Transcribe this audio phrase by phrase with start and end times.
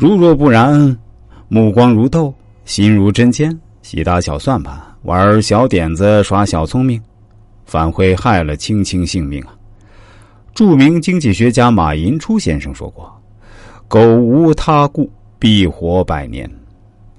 [0.00, 0.96] 如若不然，
[1.48, 2.32] 目光如豆，
[2.64, 6.98] 心如针尖，喜打小算盘，玩小点子，耍小聪明，
[7.66, 9.52] 反会害了卿卿性命啊！
[10.54, 13.14] 著名经济学家马寅初先生说过
[13.88, 15.06] ：“苟无他故，
[15.38, 16.50] 必活百年。”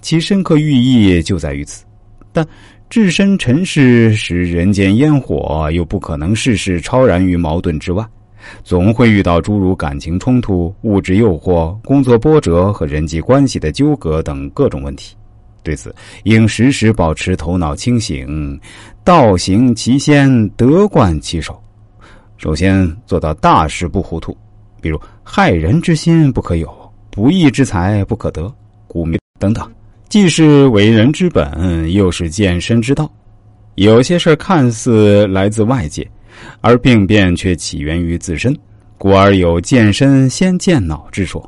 [0.00, 1.84] 其深刻寓意就在于此。
[2.32, 2.46] 但
[2.88, 8.06] 置身尘世，食人间烟火，又不可能事事超然于矛盾之外。
[8.64, 15.14] 总会遇到诸如感情冲突、物质诱惑、工作波折和人际关系的纠葛等各种问题。
[15.62, 18.58] 对此，应时时保持头脑清醒，
[19.04, 21.60] 道行其先，德贯其首。
[22.38, 24.34] 首先做到大事不糊涂，
[24.80, 26.72] 比如害人之心不可有，
[27.10, 28.50] 不义之财不可得，
[28.86, 29.68] 故名等等，
[30.08, 33.10] 既是为人之本，又是健身之道。
[33.74, 36.08] 有些事看似来自外界。
[36.60, 38.56] 而病变却起源于自身，
[38.96, 41.44] 故而有健身先健脑之说。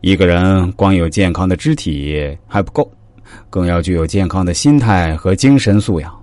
[0.00, 2.90] 一个人光有健康的肢体还不够，
[3.48, 6.14] 更要具有健康的心态和精神素养。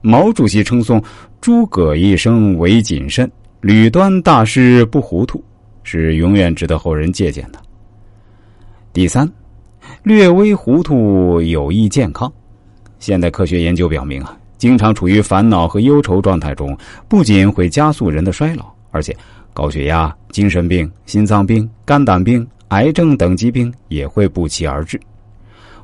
[0.00, 1.02] 毛主席称颂
[1.40, 3.30] 诸葛一生唯谨慎，
[3.60, 5.42] 吕端大事不糊涂，
[5.82, 7.58] 是永远值得后人借鉴的。
[8.92, 9.30] 第三，
[10.02, 12.30] 略微糊涂有益健康。
[12.98, 14.36] 现代科学研究表明啊。
[14.58, 16.76] 经常处于烦恼和忧愁状态中，
[17.08, 19.16] 不仅会加速人的衰老，而且
[19.54, 25.00] 高血压、精神病、心脏病、肝胆病、癌症等疾病也会不期而至。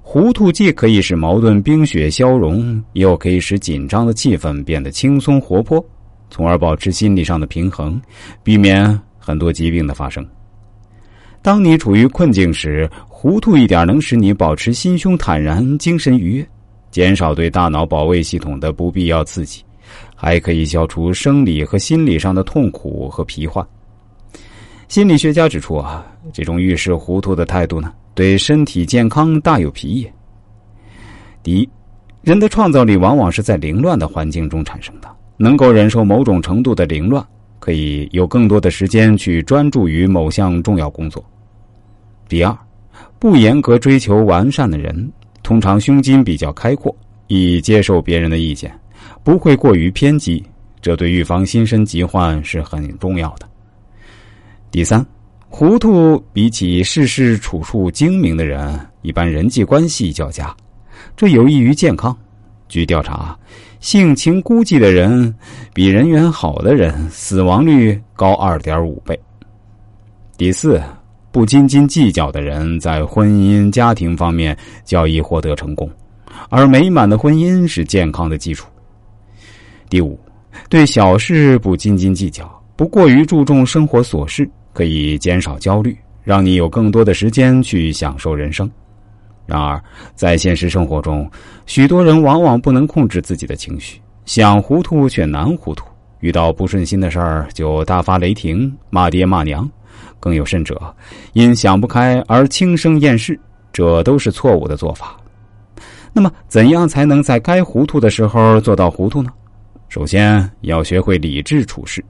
[0.00, 5.84] 糊涂既可以使矛盾冰雪消融，又可以使紧张的气氛变得轻松活泼，
[6.28, 8.00] 从而保持心理上的平衡，
[8.42, 10.26] 避免很多疾病的发生。
[11.40, 16.48] 当你处于困境时，糊涂一点能使你保持心胸坦然、精神愉悦。
[16.92, 19.64] 减少对大脑保卫系统的不必要刺激，
[20.14, 23.66] 还可以消除生理和心理上的痛苦和疲患。
[24.88, 30.06] 心理学家指出啊，这种遇事糊涂的态度呢，对身体健康大有裨益。
[31.42, 31.68] 第一，
[32.20, 35.08] 人的创造力往往是在凌乱的环境中产生的，
[35.38, 37.26] 能够忍受某种程度的凌乱，
[37.58, 41.24] 可以有更多的时间去专注于某项重要工作。
[42.28, 42.54] 第二，
[43.18, 45.10] 不严格追求完善的人。
[45.52, 46.96] 通常胸襟比较开阔，
[47.26, 48.72] 易接受别人的意见，
[49.22, 50.42] 不会过于偏激，
[50.80, 53.46] 这对预防心身疾患是很重要的。
[54.70, 55.04] 第三，
[55.50, 60.56] 糊涂比起事事处处精明的人，一般人际关系较佳，
[61.14, 62.16] 这有益于健康。
[62.66, 63.38] 据调查，
[63.78, 65.34] 性情孤寂的人
[65.74, 69.20] 比人缘好的人死亡率高二点五倍。
[70.38, 70.80] 第四。
[71.32, 75.90] 不斤斤计较的人，在婚姻家庭方面较易获得成功，
[76.50, 78.68] 而美满的婚姻是健康的基础。
[79.88, 80.20] 第五，
[80.68, 88.70] 对小事不斤斤计较，不过于注重生活琐事，可以减少焦虑，让你有更多的时间去享受人生。
[89.46, 89.82] 然而，
[90.14, 91.28] 在现实生活中，
[91.64, 95.86] 许多人往往不能控制自己的情绪，想糊涂却难糊涂，
[96.20, 99.66] 遇到不顺心的事儿就大发雷霆，骂爹骂娘。
[100.22, 100.80] 更有甚者，
[101.32, 103.36] 因想不开而轻生厌世，
[103.72, 105.16] 这都是错误的做法。
[106.12, 109.30] 那么，怎样才能在该糊涂的时候做到糊涂呢？
[109.88, 112.04] 首先要学会理智处事，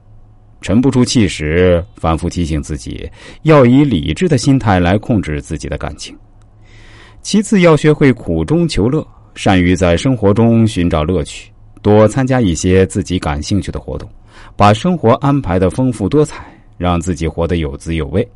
[0.60, 3.10] 沉不住气时，反复提醒自己
[3.44, 6.14] 要以理智的心态来控制自己的感情。
[7.22, 14.06] 其次，要学会苦中求乐，善于在生活中寻找乐趣，多参加一些自己感兴趣的活动，
[14.54, 16.44] 把生活安排的丰富多彩。
[16.82, 18.28] 让自己活得有滋有味。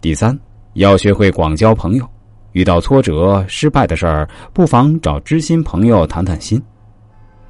[0.00, 0.38] 第三，
[0.74, 2.08] 要学会广交朋友，
[2.52, 6.62] 遇到挫折、失败的事儿，不妨找知心朋友谈谈心。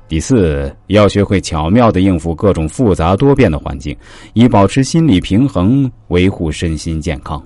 [0.09, 3.95] 第四，要学会巧妙的应付各种复杂多变的环境，
[4.33, 7.43] 以保持心理平衡，维护身心健康。